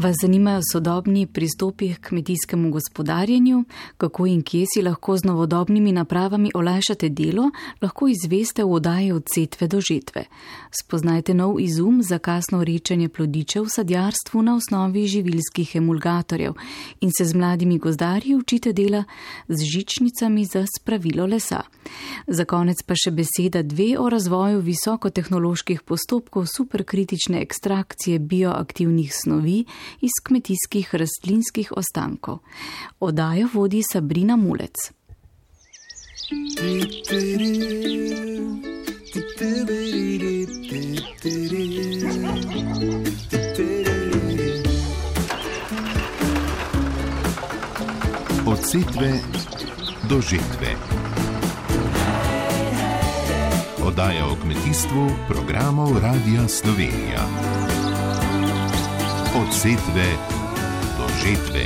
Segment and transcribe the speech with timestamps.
[0.00, 3.64] Vas zanimajo sodobni pristopi k kmetijskemu gospodarjenju,
[3.96, 7.50] kako in kje si lahko z novodobnimi napravami olajšate delo,
[7.82, 10.24] lahko izveste v odaji od setve do žetve.
[10.82, 16.54] Spoznajte nov izum za kasno rečenje plodičev v sadjarstvu na osnovi živilskih emulgatorjev
[17.00, 19.04] in se z mladimi gozdarji učite dela
[19.48, 21.60] z žičnicami za spravilo lesa.
[22.26, 29.64] Za konec pa še beseda dve o razvoju visokotehnoloških postopkov superkritične ekstrakcije bioaktivnih snovi,
[30.00, 32.38] iz kmetijskih rastlinskih ostankov.
[33.00, 34.76] Odajo vodi Sabrina Mulec.
[48.46, 49.20] Od setve
[50.08, 50.74] do žetve.
[53.84, 57.79] Oddaja o kmetijstvu programov Radia Slovenija
[59.40, 60.04] od setve
[60.98, 61.60] do žetve.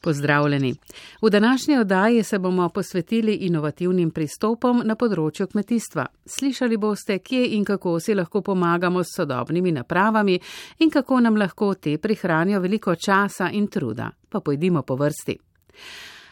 [0.00, 0.74] Pozdravljeni.
[1.22, 6.06] V današnji oddaji se bomo posvetili inovativnim pristopom na področju kmetijstva.
[6.26, 10.38] Slišali boste, kje in kako si lahko pomagamo s sodobnimi napravami
[10.78, 14.10] in kako nam lahko te prihranijo veliko časa in truda.
[14.28, 15.38] Pa pojdimo po vrsti.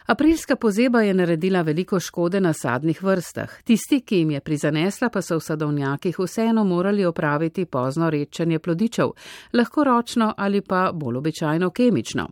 [0.05, 3.61] Aprilska pozeba je naredila veliko škode na sadnih vrstah.
[3.63, 9.11] Tisti, ki jim je prizanesla, pa so v sadovnjakih vseeno morali opraviti pozno rečanje plodičev,
[9.53, 12.27] lahko ročno ali pa bolj običajno kemično.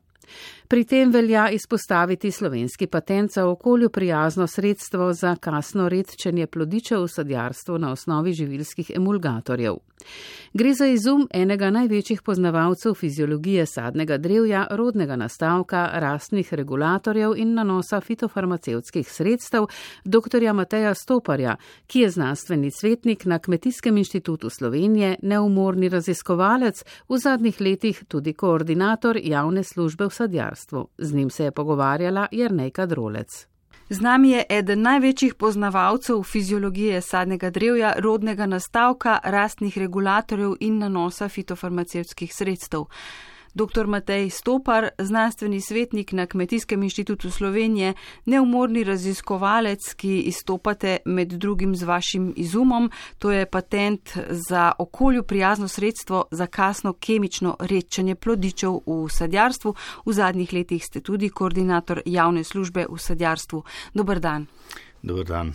[0.68, 7.08] Pri tem velja izpostaviti slovenski patent za okolju prijazno sredstvo za kasno redčenje plodičev v
[7.08, 9.76] sadjarstvu na osnovi živilskih emulgatorjev.
[10.54, 18.02] Gre za izum enega največjih poznavalcev fiziologije sadnega drevja, rodnega nastavka, rastnih regulatorjev in nanosa
[18.02, 19.68] fitofarmacevskih sredstev,
[20.06, 20.54] dr.
[20.54, 21.56] Mateja Stoparja,
[21.88, 29.20] ki je znanstveni svetnik na Kmetijskem inštitutu Slovenije, neumorni raziskovalec, v zadnjih letih tudi koordinator
[29.24, 30.53] javne službe v sadjarstvu.
[30.98, 33.48] Z njim se je pogovarjala Jrnejka Drolec.
[33.90, 41.30] Z nami je eden največjih poznavalcev fiziologije sadnega drevja, rodnega nastavka, rastnih regulatorjev in nanosa
[41.30, 42.86] fitofarmacevskih sredstev.
[43.54, 43.88] Dr.
[43.88, 47.94] Matej Stopar, znanstveni svetnik na Kmetijskem inštitutu Slovenije,
[48.26, 55.68] neumorni raziskovalec, ki izstopate med drugim z vašim izumom, to je patent za okolju prijazno
[55.68, 59.76] sredstvo za kasno kemično rečenje plodičev v sadjarstvu.
[60.06, 63.64] V zadnjih letih ste tudi koordinator javne službe v sadjarstvu.
[63.94, 64.48] Dobr dan.
[65.02, 65.54] Dobr dan.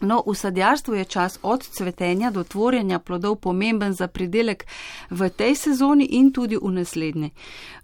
[0.00, 4.66] No, v sadjarstvu je čas od cvetenja do tvorjenja plodov pomemben za pridelek
[5.10, 7.30] v tej sezoni in tudi v naslednji.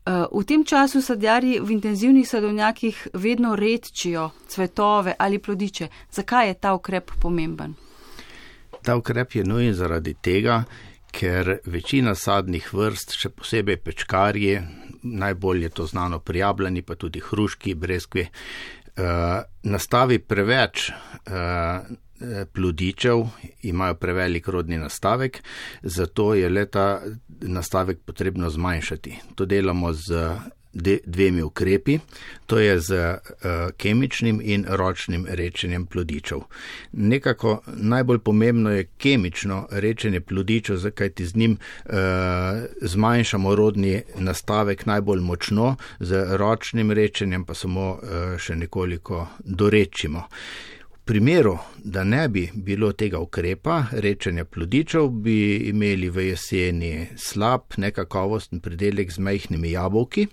[0.07, 5.89] Eh, v tem času sadjarji v intenzivnih sadovnjakih vedno redčijo cvetove ali plodiče.
[6.11, 7.75] Zakaj je ta ukrep pomemben?
[8.83, 10.65] Ta ukrep je nujen zaradi tega,
[11.11, 14.63] ker večina sadnih vrst, še posebej pečkarje,
[15.03, 18.84] najbolj je to znano prijabljeni, pa tudi hruški, brezkve, uh,
[19.62, 21.97] nastavi preveč uh,
[22.53, 23.25] plodičev,
[23.62, 25.43] imajo prevelik rodni nastavek,
[25.82, 29.19] zato je leta nastavek potrebno zmanjšati.
[29.34, 30.37] To delamo z
[31.05, 31.99] dvemi ukrepi,
[32.47, 36.39] to je z uh, kemičnim in ročnim rečenjem plodičev.
[36.93, 41.95] Nekako najbolj pomembno je kemično rečenje plodičev, zakaj ti z njim uh,
[42.81, 50.19] zmanjšamo rodni nastavek najbolj močno, z ročnim rečenjem pa samo uh, še nekoliko dorečimo.
[50.19, 50.74] Uh,
[51.05, 58.61] primeru, da ne bi bilo tega ukrepa, rečenja plodičev, bi imeli v jeseni slab, nekakovosten
[58.61, 60.27] pridelek z majhnimi jabolki.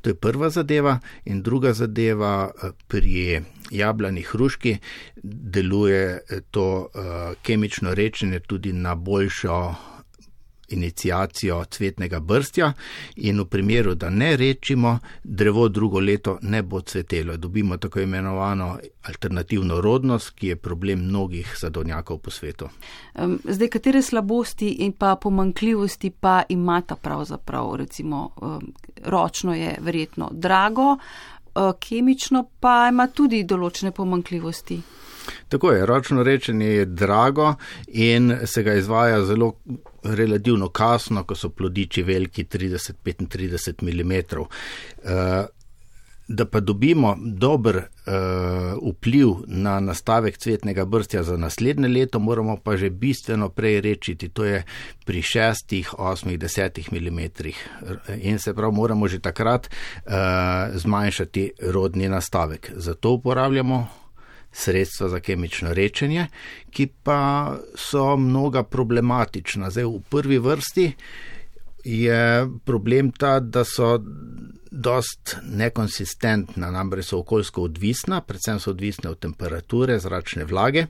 [0.00, 0.98] To je prva zadeva.
[1.24, 4.76] In druga zadeva, eh, pri jablani hruški
[5.22, 9.74] deluje eh, to uh, kemično rečenje tudi na boljšo
[10.68, 12.72] inicijacijo cvetnega brstja
[13.16, 17.36] in v primeru, da ne rečimo, drevo drugo leto ne bo cvetelo.
[17.36, 22.68] Dobimo tako imenovano alternativno rodnost, ki je problem mnogih sadovnjakov po svetu.
[23.44, 28.30] Zdaj, katere slabosti in pa pomankljivosti pa imata pravzaprav, recimo
[29.04, 30.96] ročno je verjetno drago,
[31.80, 34.80] kemično pa ima tudi določene pomankljivosti.
[35.48, 37.54] Tako je, ročno rečenje je drago
[37.88, 39.52] in se ga izvaja zelo
[40.02, 44.36] relativno kasno, ko so plodiči veliki 30-35 mm.
[44.36, 45.46] Uh,
[46.28, 47.82] da pa dobimo dober uh,
[48.90, 54.44] vpliv na nastavek cvetnega brstja za naslednje leto, moramo pa že bistveno prej rečiti, to
[54.44, 54.62] je
[55.04, 57.20] pri 6, 8, 10 mm.
[58.22, 60.12] In se prav moramo že takrat uh,
[60.74, 62.70] zmanjšati rodni nastavek.
[62.76, 63.86] Zato uporabljamo
[64.56, 66.26] sredstva za kemično rečenje,
[66.70, 69.70] ki pa so mnoga problematična.
[69.70, 70.92] Zdaj v prvi vrsti
[71.84, 73.98] je problem ta, da so
[74.70, 80.86] dost nekonsistentna, namreč so okoljsko odvisna, predvsem so odvisne od temperature, zračne vlage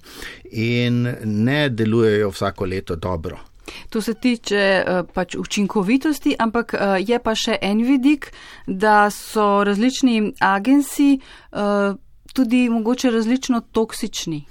[0.50, 3.38] in ne delujejo vsako leto dobro.
[3.90, 8.30] To se tiče eh, pač učinkovitosti, ampak eh, je pa še en vidik,
[8.66, 11.94] da so različni agenci eh,
[12.32, 14.44] tudi mogoče različno toksični.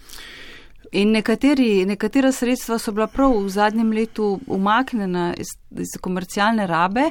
[0.92, 7.10] In nekateri, nekatera sredstva so bila prav v zadnjem letu umaknjena iz, iz komercialne rabe,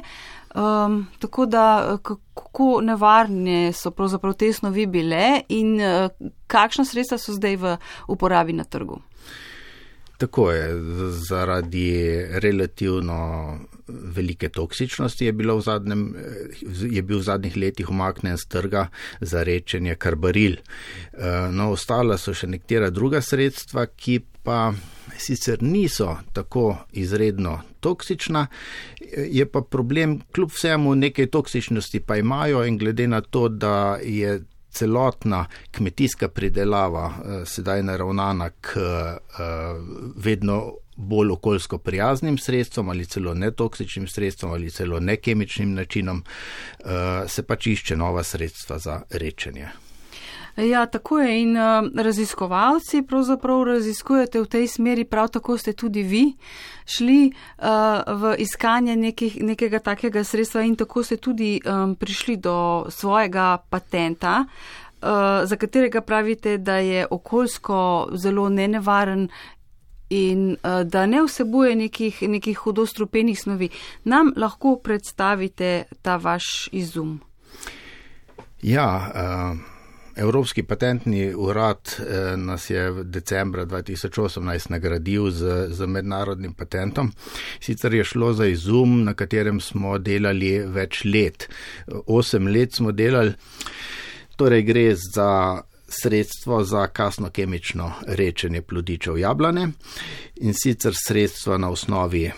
[0.55, 6.09] um, tako da kako nevarne so pravzaprav te snovi bile in uh,
[6.47, 7.77] kakšna sredstva so zdaj v
[8.07, 9.01] uporabi na trgu.
[10.17, 10.67] Tako je,
[11.27, 11.89] zaradi
[12.39, 16.15] relativno velike toksičnosti je, v zadnjem,
[16.91, 18.87] je bil v zadnjih letih umaknen z trga
[19.21, 20.55] za rečenje karbaril.
[21.51, 24.73] No, ostala so še nekatera druga sredstva, ki pa
[25.17, 28.47] sicer niso tako izredno toksična,
[29.15, 34.39] je pa problem, kljub vsemu nekaj toksičnosti pa imajo in glede na to, da je
[34.75, 39.17] celotna kmetijska pridelava eh, sedaj naravnana k eh,
[40.15, 46.23] vedno bolj okoljsko prijaznim sredstvom ali celo netoksičnim sredstvom ali celo nekemičnim načinom,
[46.79, 49.84] eh, se pač išče nova sredstva za rečenje.
[50.55, 51.63] Ja, tako je in uh,
[51.95, 56.33] raziskovalci pravzaprav raziskujete v tej smeri, prav tako ste tudi vi
[56.85, 57.65] šli uh,
[58.21, 61.59] v iskanje nekih, nekega takega sredstva in tako ste tudi
[61.99, 65.09] prišli do svojega patenta, uh,
[65.43, 69.29] za katerega pravite, da je okoljsko zelo nenevaren.
[70.09, 73.69] In da ne vsebuje nekih, nekih hudostrupenih snovi,
[74.03, 77.19] nam lahko predstavite ta vaš izum.
[78.61, 79.74] Ja, uh,
[80.15, 87.11] Evropski patentni urad eh, nas je v decembra 2018 nagradil z, z mednarodnim patentom.
[87.59, 91.49] Sicer je šlo za izum, na katerem smo delali več let.
[92.07, 93.33] Osem let smo delali.
[94.35, 95.61] Torej gre za
[96.01, 99.67] sredstvo za kasno kemično rečenje plodičev jablane
[100.35, 102.31] in sicer sredstvo na osnovi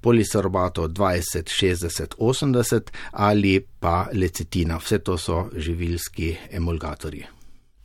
[0.00, 1.22] polisorbatov 20,
[1.62, 4.76] 60, 80 ali pa lecetina.
[4.76, 7.41] Vse to so živilski emulgatorji.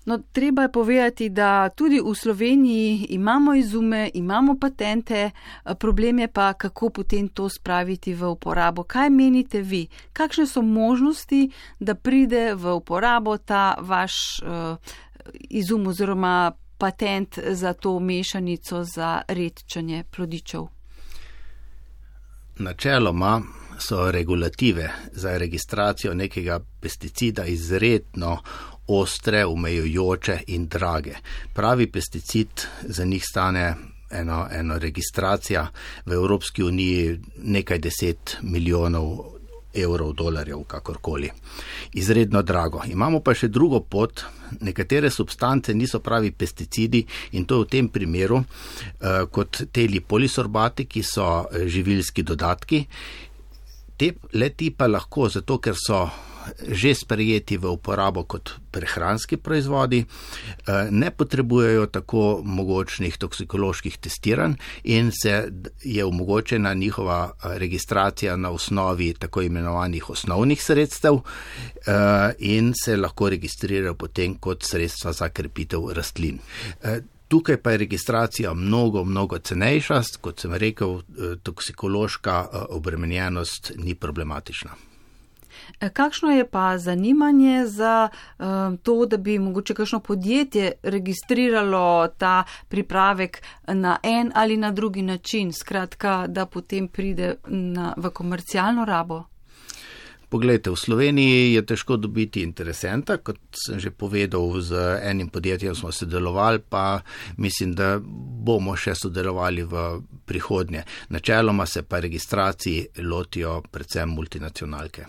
[0.08, 5.32] No, treba je povedati, da tudi v Sloveniji imamo izume, imamo patente,
[5.80, 8.84] problem je pa, kako potem to spraviti v uporabo.
[8.84, 9.88] Kaj menite vi?
[10.14, 11.50] Kakšne so možnosti,
[11.80, 14.78] da pride v uporabo ta vaš uh,
[15.50, 20.68] izum oziroma patent za to mešanico za redčanje plodičev?
[22.60, 23.42] Načeloma
[23.80, 28.38] so regulative za registracijo nekega pesticida izredno
[28.88, 31.16] ostre, omejujoče in drage.
[31.54, 33.76] Pravi pesticid za njih stane
[34.12, 35.68] eno, eno registracija
[36.06, 39.38] v Evropski uniji nekaj deset milijonov
[39.74, 41.30] evrov, dolarjev, kakorkoli.
[41.94, 42.82] Izredno drago.
[42.88, 44.24] Imamo pa še drugo pot.
[44.62, 47.04] Nekatere substance niso pravi pesticidi
[47.36, 52.86] in to je v tem primeru eh, kot teli polisorbati, ki so eh, živilski dodatki.
[53.98, 56.06] Te leti pa lahko, zato ker so
[56.68, 64.54] že sprejeti v uporabo kot prehranski proizvodi, eh, ne potrebujejo tako mogočnih toksikoloških testiranj
[64.84, 65.52] in se
[65.84, 73.30] je omogočena njihova eh, registracija na osnovi tako imenovanih osnovnih sredstev eh, in se lahko
[73.30, 76.40] registrirajo potem kot sredstva za krepitev rastlin.
[77.28, 81.02] Tukaj pa je registracija mnogo, mnogo cenejša, kot sem rekel,
[81.44, 84.72] toksikološka obremenjenost ni problematična.
[85.80, 88.10] E, kakšno je pa zanimanje za
[88.40, 95.02] um, to, da bi mogoče kakšno podjetje registriralo ta pripravek na en ali na drugi
[95.02, 99.24] način, skratka, da potem pride na, v komercialno rabo?
[100.30, 105.92] Poglejte, v Sloveniji je težko dobiti interesenta, kot sem že povedal, z enim podjetjem smo
[105.92, 107.00] sodelovali, pa
[107.40, 109.86] mislim, da bomo še sodelovali v
[110.28, 110.84] prihodnje.
[111.16, 115.08] Načeloma se pa registraciji lotijo predvsem multinacionalke.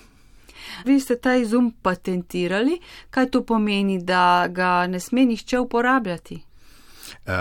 [0.84, 6.42] Vi ste ta izum patentirali, kaj to pomeni, da ga ne sme nihče uporabljati?
[7.28, 7.32] Uh,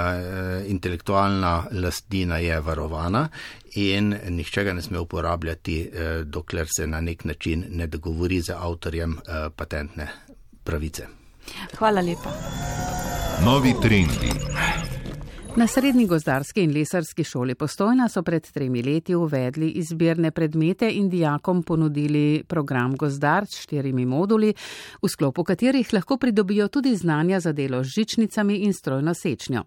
[0.68, 3.28] intelektualna lastnina je varovana
[3.76, 8.56] in nihče ga ne sme uporabljati, uh, dokler se na nek način ne dogovori z
[8.58, 10.08] avtorjem uh, patentne
[10.64, 11.08] pravice.
[11.78, 12.32] Hvala lepa.
[13.46, 14.32] Novi trendi.
[15.58, 21.10] Na srednji gozdarski in lesarski šoli Postojna so pred tremi leti uvedli izbirne predmete in
[21.10, 24.54] dijakom ponudili program Gozdar s štirimi moduli,
[25.02, 29.64] v sklopu katerih lahko pridobijo tudi znanja za delo z žičnicami in strojno sečnjo.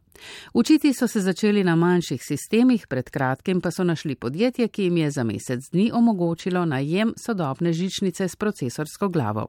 [0.54, 4.96] Učiti so se začeli na manjših sistemih, pred kratkim pa so našli podjetje, ki jim
[4.96, 9.46] je za mesec dni omogočilo najem sodobne žičnice s procesorsko glavo.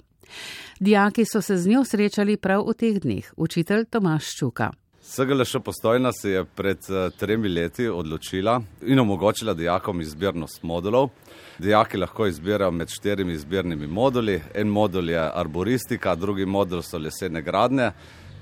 [0.79, 4.71] Dijaki so se z njo srečali prav v teh dneh, učitelj Tomaš Čuka.
[5.03, 6.77] SGLŠ postojna se je pred
[7.17, 11.10] tremi leti odločila in omogočila dijakom izbirnost modulov.
[11.58, 14.41] Dijaki lahko izbirajo med štirimi izbirnimi moduli.
[14.53, 17.91] En modul je arboristika, drugi modul so lesene gradnje,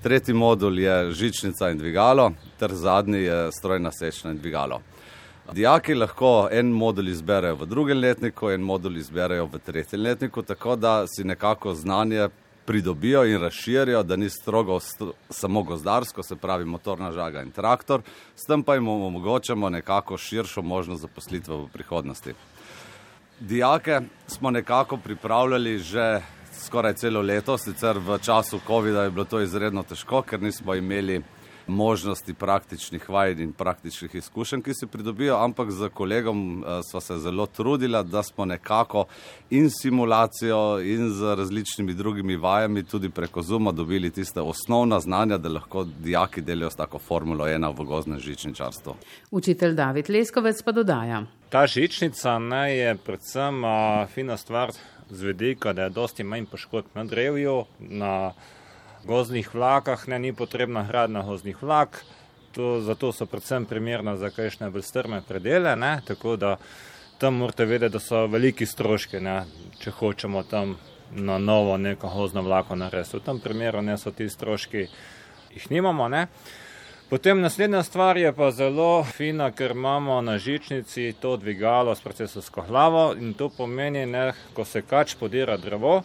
[0.04, 4.82] tretji modul je žičnica in dvigalo, ter zadnji je strojna sečna in dvigalo.
[5.54, 10.76] Dijaki lahko en modul izberejo v drugem letniku, en modul izberejo v tretjem letniku, tako
[10.76, 12.30] da si nekako znanje
[12.70, 14.80] pridobijo in razširijo, da ni strogo
[15.30, 18.02] samo gozdarsko, se pravi motorna žaga in traktor,
[18.36, 22.34] s tem pa jim omogočamo nekako širšo možnost zaposlitve v prihodnosti.
[23.40, 26.22] Dijake smo nekako pripravljali že
[26.54, 31.24] skoraj celo leto, sicer v času COVID-a je bilo to izredno težko, ker nismo imeli
[31.70, 37.46] možnosti praktičnih vaj in praktičnih izkušenj, ki se pridobijo, ampak z kolegom smo se zelo
[37.46, 39.06] trudili, da smo nekako
[39.50, 45.50] in simulacijo in z različnimi drugimi vajami tudi preko Zuma dobili tiste osnovna znanja, da
[45.50, 48.96] lahko dijaki delijo s tako Formulo 1 v goznem žičničarstvu.
[49.32, 51.24] Učitelj David Leskovec pa dodaja.
[51.50, 54.72] Ta žičnica ne, je predvsem a, fina stvar
[55.10, 58.32] z vedika, da je dosti manj poškodb na drevju, na
[59.06, 62.04] gozdnih vlakah, ne ni potrebna gradna gozdnih vlak,
[62.52, 66.58] to, zato so predvsem primerna za kakšne bolj strme predele, ne, tako da
[67.20, 69.44] tam morate vedeti, da so veliki stroški, ne,
[69.80, 70.78] če hočemo tam
[71.12, 73.18] na novo neko gozdno vlako narediti.
[73.18, 74.88] V tem primeru ne so ti stroški,
[75.56, 76.08] jih nimamo.
[76.08, 76.28] Ne.
[77.10, 82.66] Potem naslednja stvar je pa zelo fina, ker imamo na žičnici to dvigalo s procesorsko
[82.68, 86.04] glavo in to pomeni, ne, ko se kač podira drevo,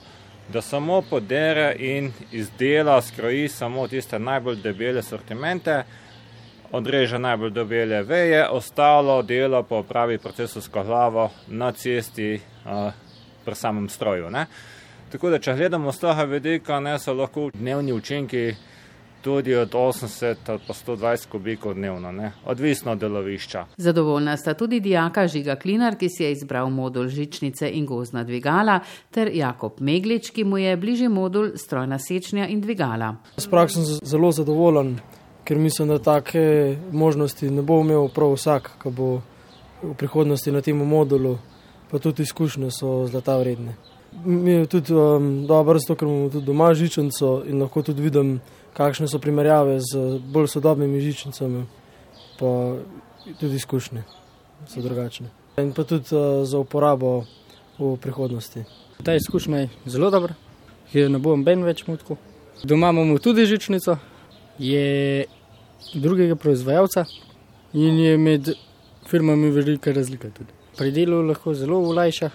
[0.49, 5.83] da samo podere in izdela, skroji samo tiste najbolj debele sortimente,
[6.73, 12.93] odreže najbolj debele veje, ostalo delo pa opravi procesorsko glavo na cesti uh,
[13.45, 14.31] pri samem stroju.
[14.31, 14.47] Ne.
[15.13, 18.55] Tako da, če gledamo z tega vidika, ne so lahko dnevni učinki
[19.25, 22.33] tudi od 80 ali pa 120 kubikov dnevno, ne?
[22.45, 23.64] odvisno od delovišča.
[23.76, 28.81] Zadovoljna sta tudi dijaka Žiga Klinar, ki si je izbral modul žičnice in gozna dvigala,
[29.11, 33.14] ter Jakob Meglič, ki mu je bližji modul strojna sečnja in dvigala.
[33.37, 34.99] S praksom sem zelo zadovoljen,
[35.45, 39.21] ker mislim, da take možnosti ne bo imel prav vsak, ki bo
[39.83, 41.38] v prihodnosti na tem modulu,
[41.90, 43.76] pa tudi izkušnje so zlata vredne.
[44.25, 48.38] Mi je tudi um, dobro, zato ker imamo tudi doma žičnico in lahko tudi vidim,
[48.75, 51.64] kakšne so primerjave z bolj sodobnimi žičnicami,
[52.38, 52.76] pa
[53.40, 54.02] tudi izkušnje
[54.69, 55.31] so drugačne.
[55.59, 57.25] In pa tudi uh, za uporabo
[57.78, 58.64] v prihodnosti.
[59.02, 60.35] Ta izkušnja je zelo dobra,
[60.93, 62.16] ker ne bom ben več mutko.
[62.62, 63.97] Doma imamo tudi žičnico,
[64.59, 65.25] je
[65.95, 67.04] drugega proizvajalca
[67.73, 68.54] in je med
[69.11, 70.31] firmami velika razlika.
[70.78, 72.31] Pri delu lahko zelo ulajša,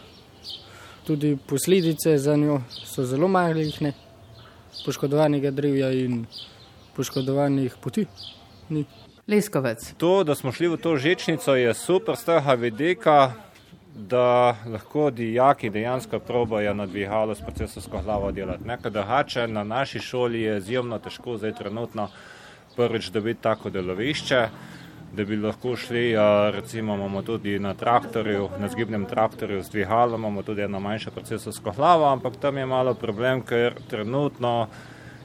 [1.07, 3.93] tudi posledice za njo so zelo majhne
[4.85, 6.25] poškodovanega drevja in
[6.95, 8.05] poškodovanih poti.
[8.69, 8.85] Ni.
[9.29, 9.93] Leskovec.
[9.97, 13.33] To, da smo šli v to žečnico, je super z tega vidika,
[13.95, 18.67] da lahko dijaki dejansko probajo na dvigalo s procesorsko glavo delati.
[18.67, 22.09] Nekaj drugače na naši šoli je izjemno težko zdaj trenutno
[22.75, 24.47] prvič dobiti tako delovišče,
[25.13, 26.13] da bi lahko šli,
[26.51, 31.71] recimo imamo tudi na traktorju, na zgibnem traktorju z dvigalom, imamo tudi eno manjšo procesorsko
[31.75, 34.67] glavo, ampak tam je malo problem, ker trenutno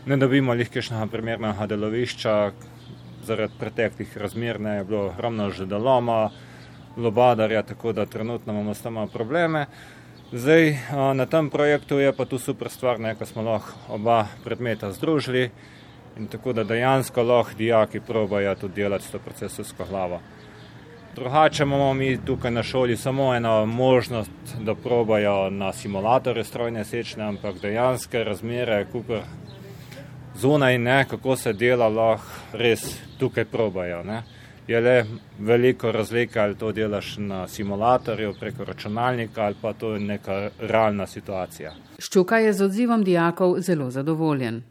[0.06, 2.52] ne dobimo lihkešného primernega delovišča,
[3.24, 6.30] zaradi preteklih razmer ne je bilo ogromno žedaloma,
[6.96, 9.66] lobadarja, tako da trenutno imamo s tem probleme.
[10.32, 10.78] Zdaj
[11.14, 15.50] na tem projektu je pa tu super stvar, ko smo lahko oba predmeta združili
[16.18, 20.20] in tako da dejansko lahko dijaki probajo tudi delati s to procesorsko glavo.
[21.14, 24.30] Drugače imamo mi tukaj na šoli samo eno možnost,
[24.60, 29.20] da probajo na simulatorju strojne sečne, ampak dejanske razmere, kupr
[30.34, 34.02] zunaj ne, kako se dela, lahko res tukaj probajo.
[34.02, 34.22] Ne.
[34.66, 35.04] Je le
[35.38, 41.06] veliko razlika, ali to delaš na simulatorju preko računalnika ali pa to je neka realna
[41.06, 41.72] situacija.
[41.98, 44.62] Ščuka je z odzivom dijakov zelo zadovoljen.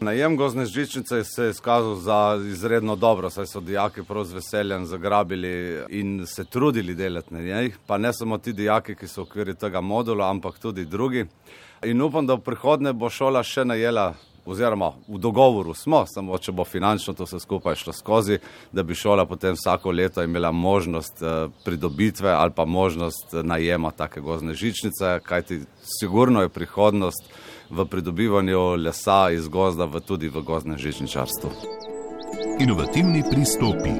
[0.00, 4.86] Najem gozne žičnice se je izkazal za izredno dobro, saj so dijaki prav z veseljem
[4.86, 7.72] zagrabili in se trudili delati na njej.
[7.86, 11.26] Pa ne samo ti dijaki, ki so v okviru tega modula, ampak tudi drugi.
[11.84, 14.14] In upam, da v prihodnje bo šola še najela
[14.46, 18.38] oziroma v dogovoru smo, samo če bo finančno to vse skupaj šlo skozi,
[18.72, 24.20] da bi šola potem vsako leto imela možnost eh, pridobitve ali pa možnost najema take
[24.20, 25.60] gozne žičnice, kajti
[26.00, 27.32] sigurno je prihodnost
[27.74, 31.50] v pridobivanju lesa iz gozda v tudi v goznem žičničarstvu.
[32.60, 33.90] Inovativni pristopi.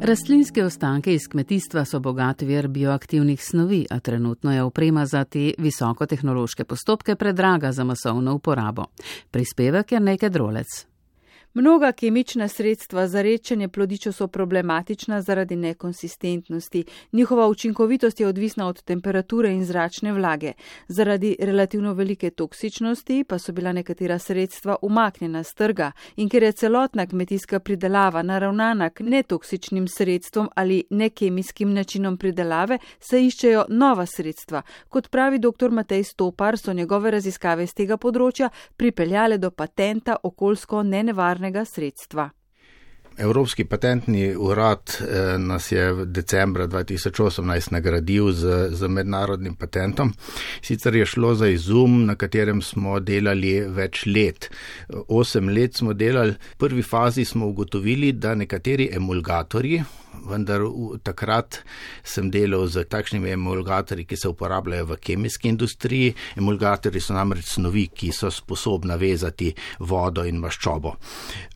[0.00, 5.52] Rastlinske ostanke iz kmetijstva so bogat vir bioaktivnih snovi, a trenutno je oprema za te
[5.58, 8.84] visokotehnološke postopke predraga za masovno uporabo.
[9.30, 10.95] Prispevek je nekaj drolec.
[11.58, 16.84] Mnoga kemična sredstva za rečenje plodičev so problematična zaradi nekonsistentnosti.
[17.12, 20.52] Njihova učinkovitost je odvisna od temperature in zračne vlage.
[20.88, 26.52] Zaradi relativno velike toksičnosti pa so bila nekatera sredstva umaknjena z trga in ker je
[26.52, 34.62] celotna kmetijska pridelava naravnana k netoksičnim sredstvom ali nekemijskim načinom pridelave, se iščejo nova sredstva.
[34.88, 35.70] Kot pravi dr.
[35.70, 42.30] Matej Stopar, so njegove raziskave z tega področja pripeljale do patenta okoljsko nenevarne denarnega sredstva.
[43.18, 50.12] Evropski patentni urad eh, nas je v decembra 2018 nagradil z, z mednarodnim patentom.
[50.60, 54.50] Sicer je šlo za izum, na katerem smo delali več let.
[55.08, 56.32] Osem let smo delali.
[56.32, 59.82] V prvi fazi smo ugotovili, da nekateri emulgatorji,
[60.26, 61.60] vendar v, takrat
[62.04, 66.14] sem delal z takšnimi emulgatorji, ki se uporabljajo v kemijski industriji.
[66.36, 70.96] Emulgatorji so namreč snovi, ki so sposobna vezati vodo in maščobo.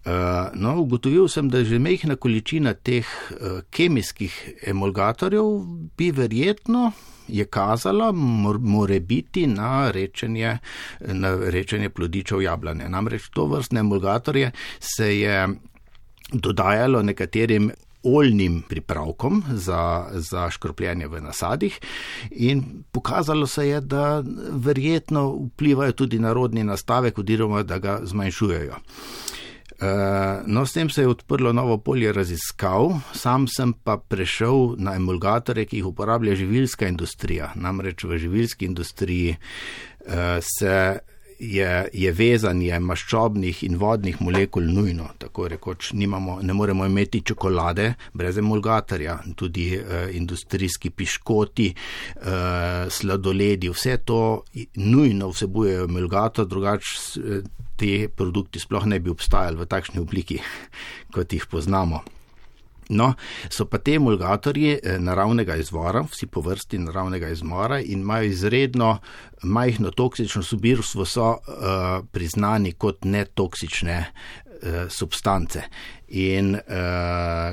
[0.01, 4.37] Uh, no, ugotovil sem, da že mehna količina teh uh, kemijskih
[4.73, 5.57] emulgatorjev
[5.97, 6.91] bi verjetno
[7.31, 10.59] je kazala, more biti na rečenje,
[11.01, 12.89] na rečenje plodičev jablane.
[12.89, 14.51] Namreč to vrstne emulgatorje
[14.81, 15.49] se je
[16.33, 17.71] dodajalo nekaterim
[18.03, 21.81] oljnim pripravkom za, za škropljenje v nasadih
[22.31, 28.77] in pokazalo se je, da verjetno vplivajo tudi na rodni nastavek oziroma da ga zmanjšujejo.
[29.81, 34.93] Eh, no, s tem se je odprlo novo polje raziskav, sam sem pa prešel na
[34.95, 37.53] emulgatore, ki jih uporablja živilska industrija.
[37.57, 40.13] Namreč v živilski industriji uh,
[40.45, 40.99] se
[41.41, 45.09] je, je vezanje maščobnih in vodnih molekul nujno.
[45.19, 53.73] Tako rekoč, nimamo, ne moremo imeti čokolade brez emulgatorja, tudi eh, industrijski piškoti, eh, sladoledi,
[53.73, 54.21] vse to
[54.75, 57.43] nujno vsebujejo emulgator, drugače eh,
[57.81, 60.41] te produkti sploh ne bi obstajali v takšni obliki,
[61.15, 62.05] kot jih poznamo.
[62.91, 63.13] No,
[63.49, 68.99] so pa te emulgatorji eh, naravnega izvora, vsi po vrsti naravnega izvora in imajo izredno
[69.43, 75.63] majhno toksično subirstvo, so uh, priznani kot netoksične uh, substance.
[76.09, 76.61] In uh,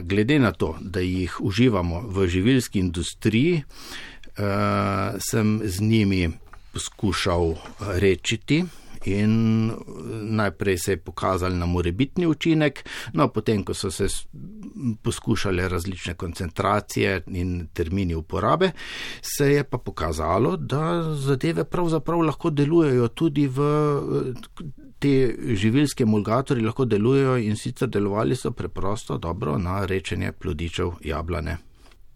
[0.03, 4.43] glede na to, da jih uživamo v živilski industriji, uh,
[5.19, 6.29] sem z njimi
[6.73, 8.63] poskušal rečiti
[9.05, 9.71] in
[10.21, 14.07] najprej se je pokazal na morebitni učinek, no potem, ko so se
[15.03, 18.71] poskušale različne koncentracije in termini uporabe,
[19.21, 23.61] se je pa pokazalo, da zadeve pravzaprav lahko delujejo tudi v.
[24.99, 31.57] Te živilske emulgatorji lahko delujejo in sicer delovali so preprosto dobro na rečenje plodičev jablane.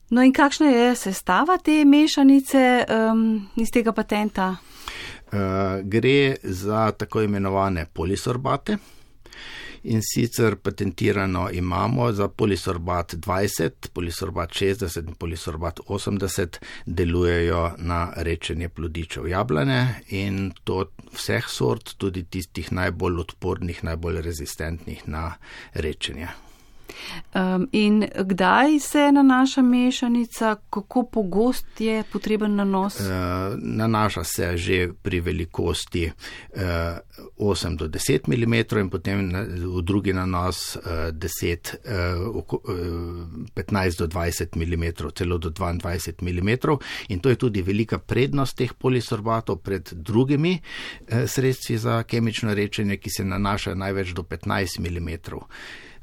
[0.10, 4.56] No in kakšna je sestava te mešanice um, iz tega patenta?
[5.32, 5.38] Uh,
[5.84, 8.78] gre za tako imenovane polisorbate.
[9.84, 18.70] In sicer patentirano imamo za polisorbat 20, polisorbat 60 in polisorbat 80, delujejo na rečenje
[18.70, 25.34] plodičev jablane in to vseh sort, tudi tistih najbolj odpornih, najbolj rezistentnih na
[25.74, 26.51] rečenje.
[27.34, 33.00] Um, in kdaj se nanaša mešanica, kako pogost je potreben nanos?
[33.00, 33.06] Uh,
[33.58, 36.12] nanaša se že pri velikosti
[36.56, 36.62] uh,
[37.38, 41.76] 8 do 10 mm in potem na, v drugi nanos uh, 10,
[42.28, 42.44] uh,
[43.54, 46.78] 15 do 20 mm, celo do 22 mm.
[47.10, 52.98] In to je tudi velika prednost teh polisorbatov pred drugimi uh, sredstvi za kemično rečenje,
[52.98, 55.10] ki se nanašajo največ do 15 mm.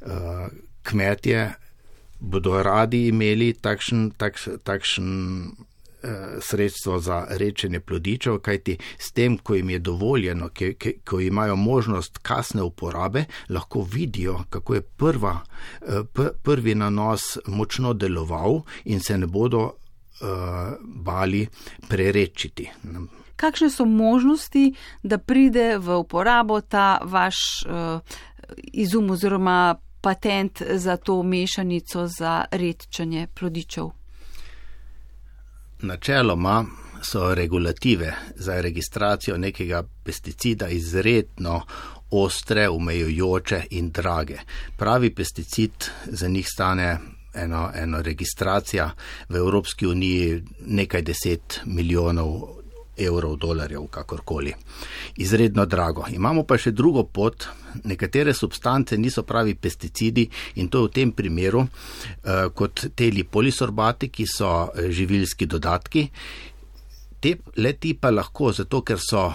[0.01, 0.49] Uh,
[0.89, 1.51] kmetje
[2.19, 5.09] bodo radi imeli takšen, takš, takšen
[6.03, 11.21] eh, sredstvo za rečenje plodičev, kajti s tem, ko jim je dovoljeno, ki, ki, ko
[11.21, 15.39] imajo možnost kasne uporabe, lahko vidijo, kako je prva,
[15.83, 20.27] eh, p, prvi nanos močno deloval in se ne bodo eh,
[20.83, 21.47] bali
[21.89, 22.71] prerečiti.
[23.37, 24.73] Kakšne so možnosti,
[25.03, 28.01] da pride v uporabo ta vaš uh,
[28.73, 33.91] izum oziroma patent za to mešanico za redčanje plodičev?
[35.83, 36.67] Načeloma
[37.03, 41.63] so regulative za registracijo nekega pesticida izredno
[42.11, 44.39] ostre, omejujoče in drage.
[44.77, 45.73] Pravi pesticid
[46.05, 46.99] za njih stane
[47.35, 48.91] eno, eno registracija
[49.29, 52.58] v Evropski uniji nekaj deset milijonov
[52.99, 54.55] evrov, dolarjev, kakorkoli.
[55.17, 56.07] Izredno drago.
[56.13, 57.49] Imamo pa še drugo pot.
[57.85, 60.25] Nekatere substance niso pravi pesticidi
[60.59, 66.09] in to v tem primeru eh, kot teli polisorbati, ki so eh, živilski dodatki.
[67.21, 69.29] Te leti pa lahko, zato ker so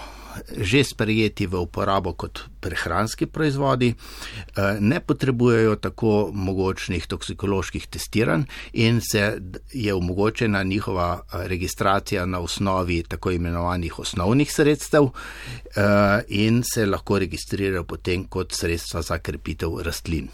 [0.56, 8.42] že sprejeti v uporabo kot prehranski proizvodi, eh, ne potrebujejo tako mogočnih toksikoloških testiranj
[8.72, 9.40] in se
[9.72, 17.18] je omogočena njihova eh, registracija na osnovi tako imenovanih osnovnih sredstev eh, in se lahko
[17.18, 20.28] registrirajo potem kot sredstva za krepitev rastlin.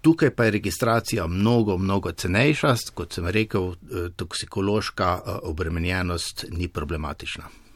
[0.00, 3.74] Tukaj pa je registracija mnogo, mnogo cenejša, kot sem rekel,
[4.16, 7.67] toksikološka obremenjenost ni problematična.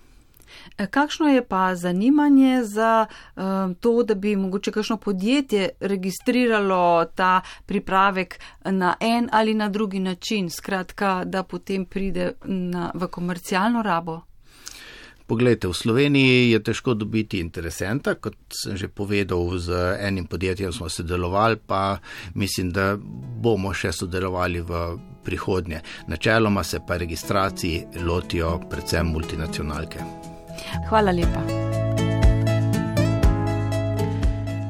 [0.78, 7.40] E, kakšno je pa zanimanje za um, to, da bi mogoče kakšno podjetje registriralo ta
[7.66, 14.20] pripravek na en ali na drugi način, skratka, da potem pride na, v komercialno rabo?
[15.26, 20.90] Poglejte, v Sloveniji je težko dobiti interesenta, kot sem že povedal, z enim podjetjem smo
[20.92, 22.02] sodelovali, pa
[22.34, 22.98] mislim, da
[23.40, 24.82] bomo še sodelovali v
[25.24, 25.80] prihodnje.
[26.12, 30.31] Načeloma se pa registraciji lotijo predvsem multinacionalke.
[30.88, 31.62] Hvala lepa.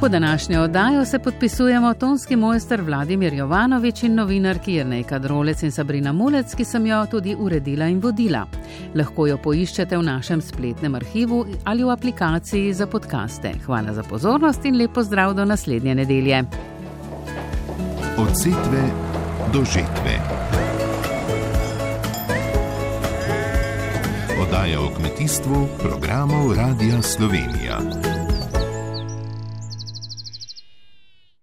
[0.03, 6.13] Po današnjo oddajo se podpisujemo tonski mojster Vladimir Jovanovič in novinarki Jrnejka Drolec in Sabrina
[6.13, 8.47] Mulec, ki sem jo tudi uredila in vodila.
[8.95, 13.53] Lahko jo poiščete v našem spletnem arhivu ali v aplikaciji za podkaste.
[13.67, 16.43] Hvala za pozornost in lepo zdrav do naslednje nedelje.
[18.19, 18.83] Od setve
[19.53, 20.62] do žetve.
[24.63, 28.02] Oddaja o kmetijstvu programov Radia Slovenija.